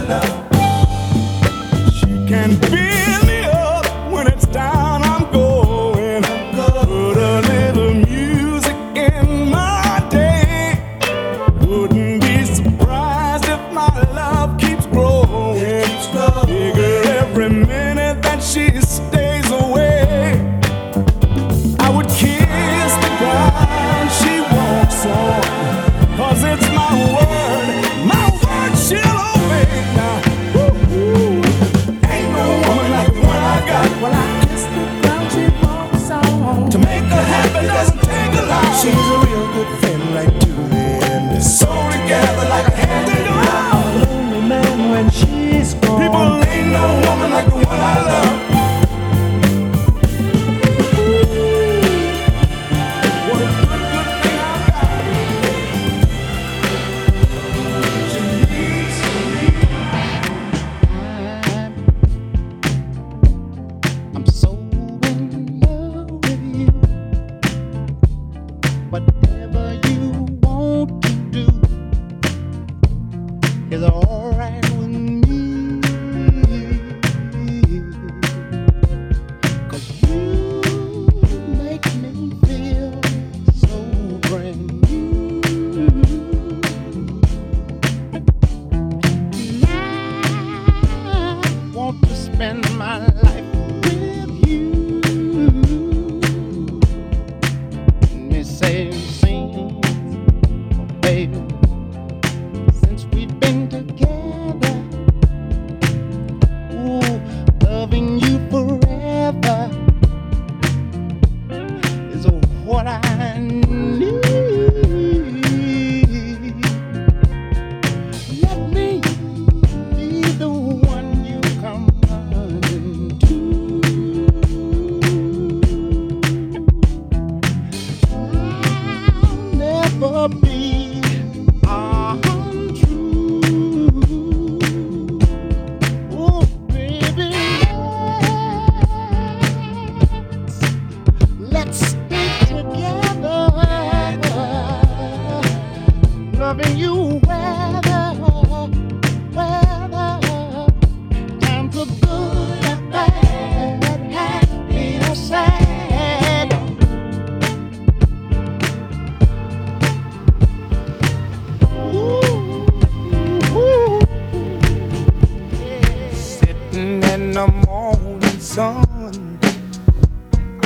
[0.00, 0.41] love.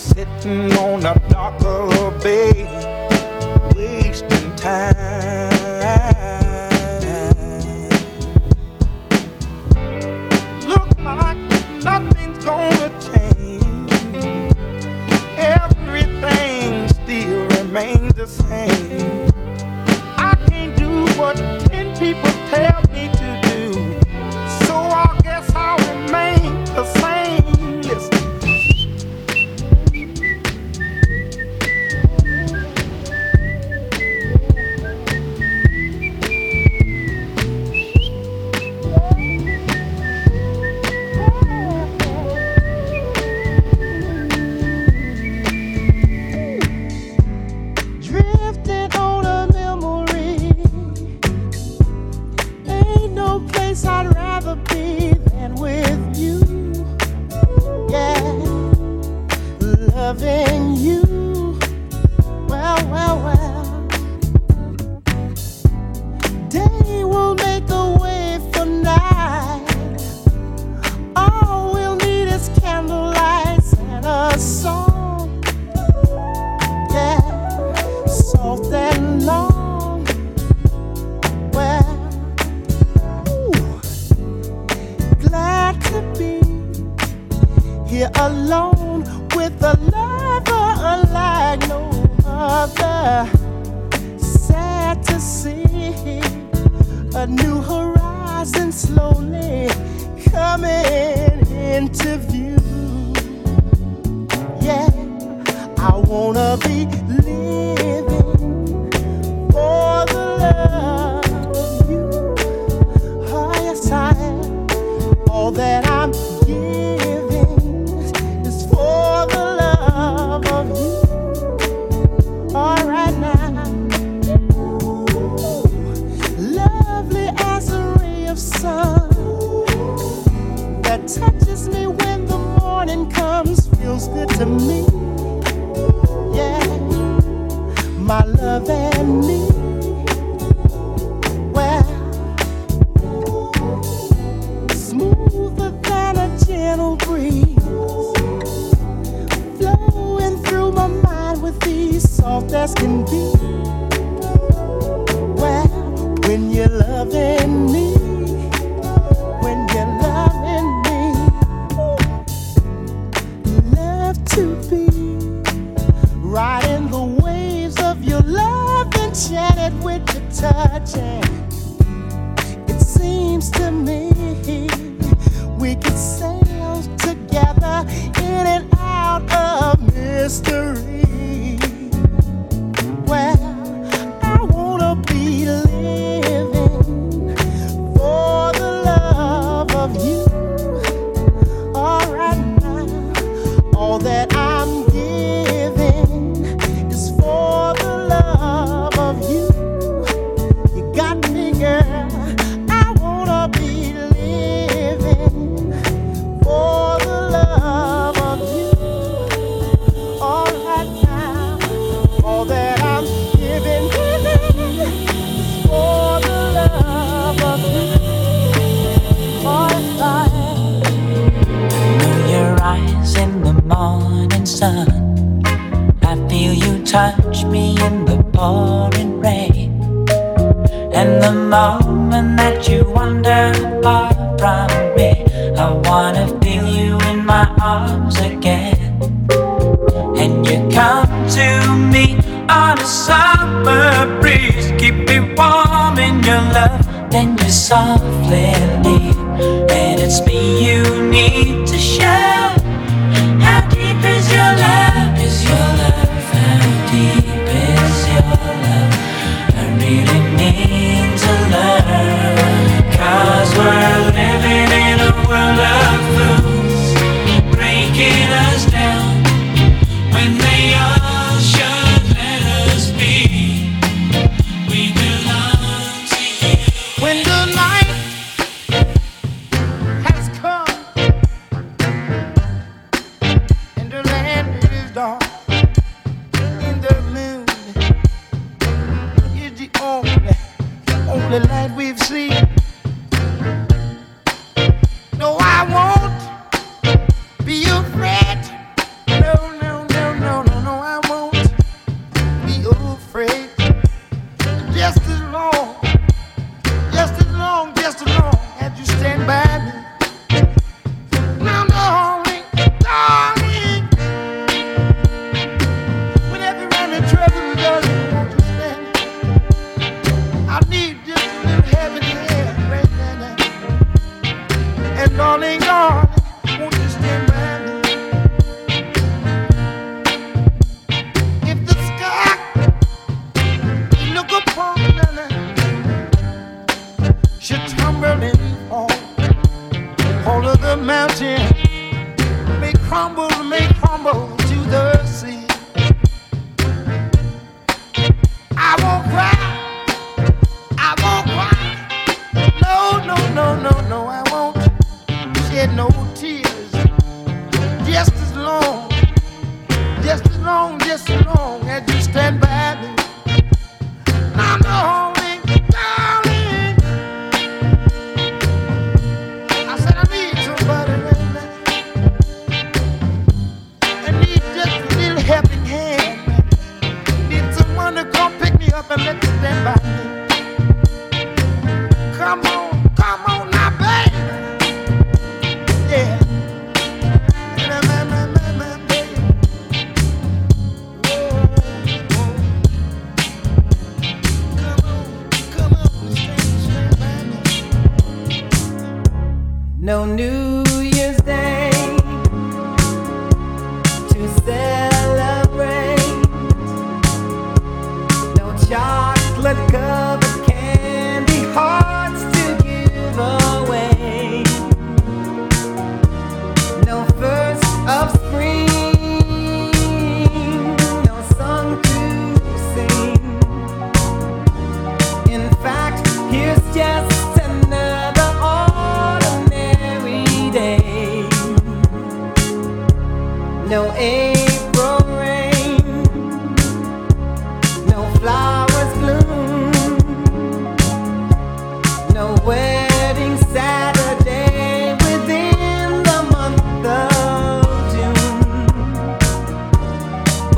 [0.00, 2.64] sitting on a dock of a bay,
[3.76, 5.39] wasting time.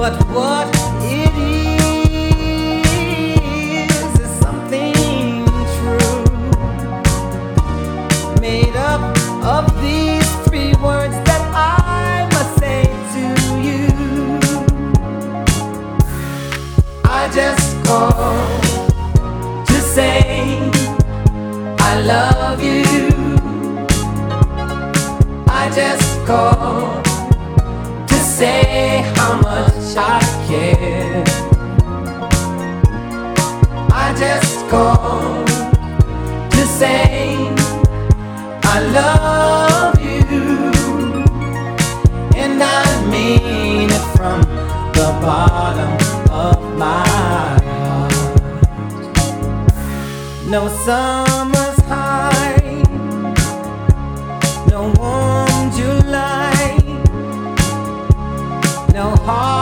[0.02, 0.66] but what
[1.04, 1.32] it
[3.78, 5.44] is is something
[5.76, 6.24] true,
[8.40, 9.00] made up
[9.44, 12.82] of these three words that I must say
[13.14, 13.24] to
[13.68, 13.86] you.
[17.04, 18.64] I just called
[19.68, 20.58] to say
[21.78, 22.82] I love you.
[25.46, 27.01] I just called.
[34.04, 35.46] I just called
[36.50, 37.48] to say
[38.64, 40.24] I love you,
[42.36, 44.40] and I mean it from
[44.98, 45.92] the bottom
[46.30, 47.06] of my
[47.78, 48.40] heart.
[50.48, 52.82] No summer's high,
[54.68, 56.52] no warm July
[58.92, 59.61] no heart.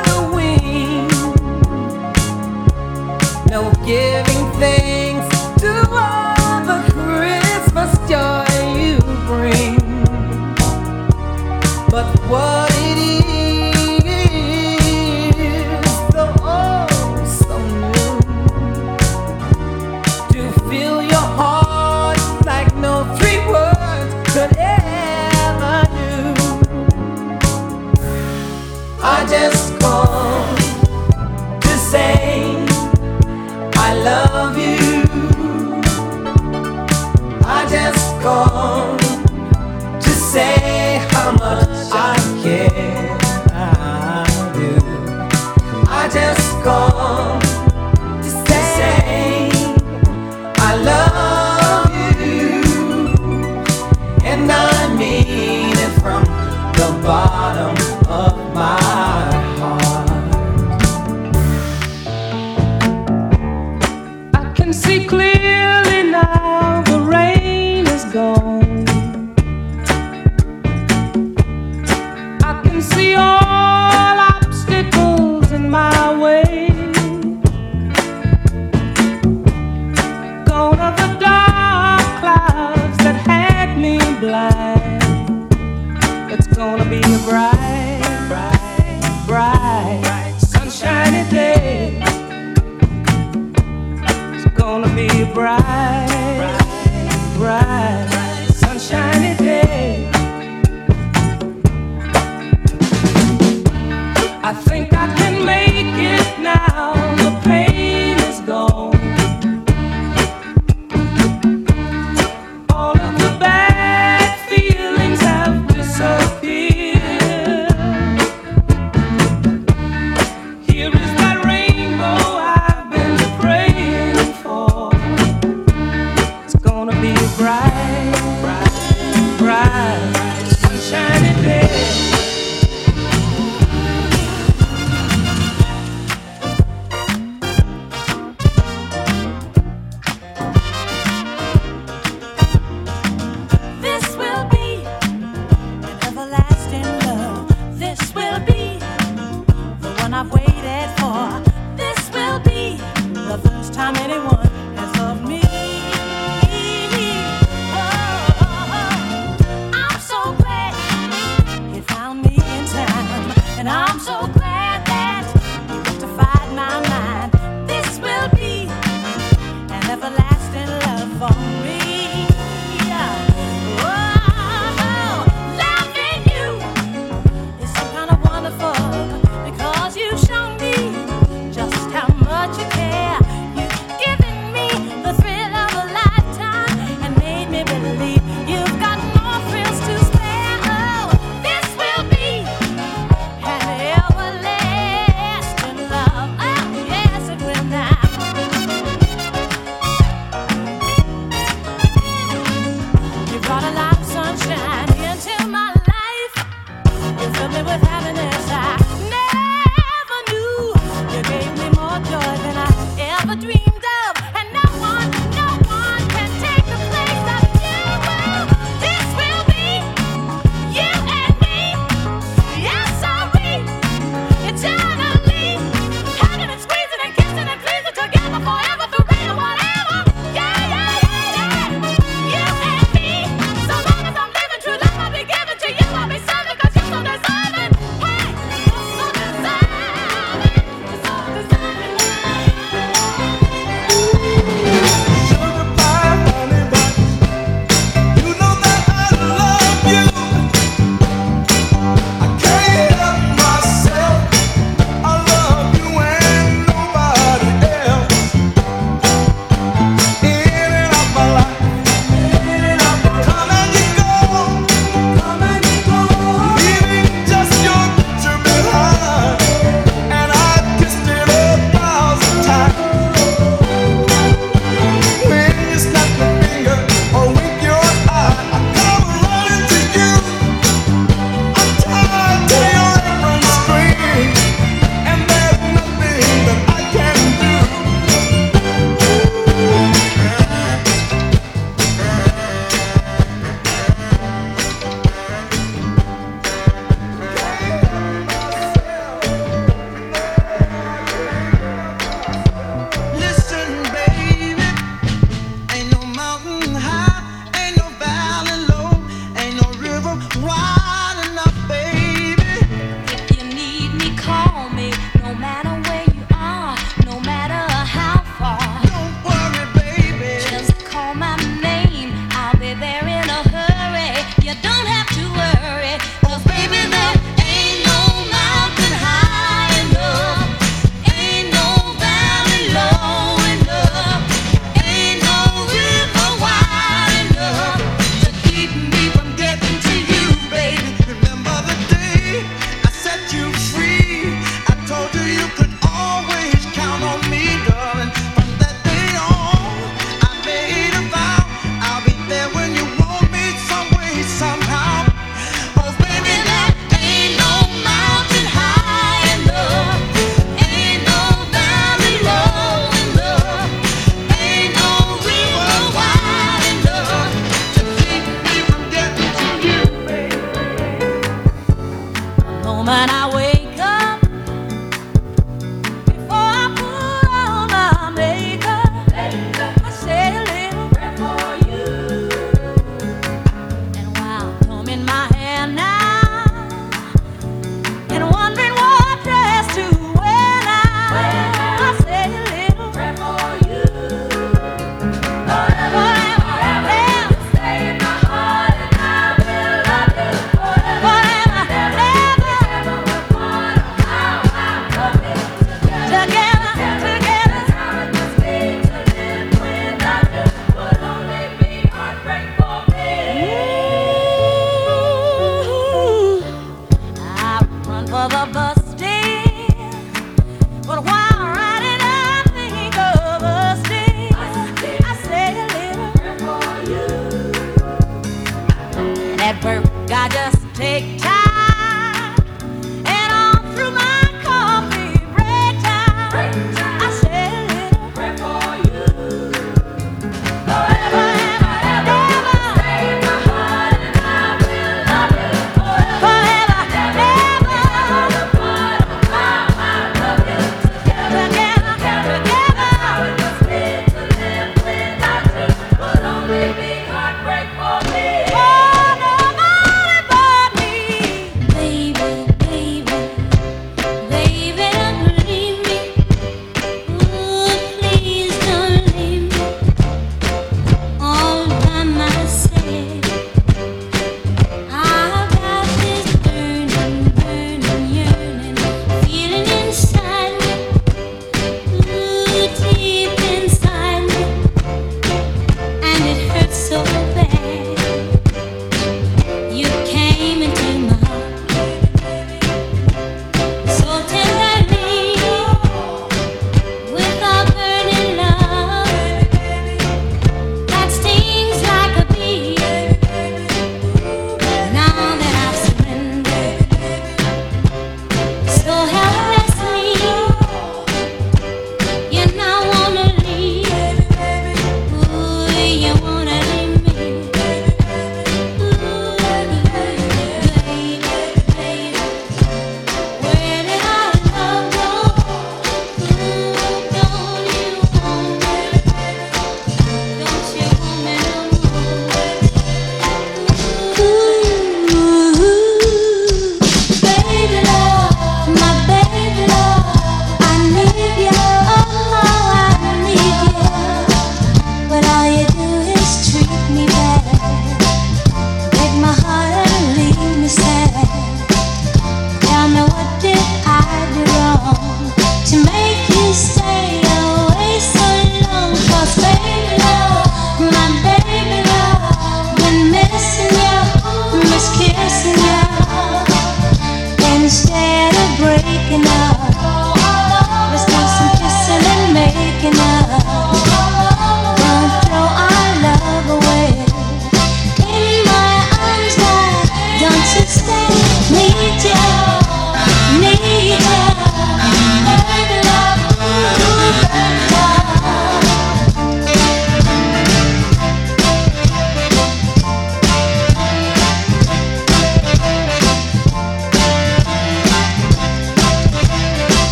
[12.31, 12.60] world.